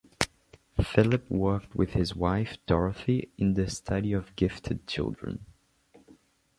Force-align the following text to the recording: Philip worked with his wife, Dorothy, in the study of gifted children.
Philip 0.83 1.29
worked 1.29 1.75
with 1.75 1.91
his 1.91 2.15
wife, 2.15 2.57
Dorothy, 2.65 3.29
in 3.37 3.53
the 3.53 3.69
study 3.69 4.13
of 4.13 4.35
gifted 4.35 4.87
children. 4.87 5.45